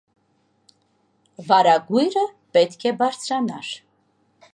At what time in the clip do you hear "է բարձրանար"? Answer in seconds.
2.93-3.71